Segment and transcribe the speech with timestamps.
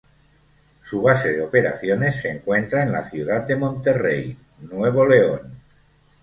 [0.83, 5.53] Su base de operaciones se encuentra en la ciudad de Monterrey, Nuevo León.